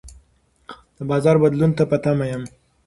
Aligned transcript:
د 0.97 0.99
بازار 1.09 1.35
بدلون 1.43 1.71
ته 1.77 1.83
په 1.91 1.97
تمه 2.03 2.25
یم. 2.31 2.43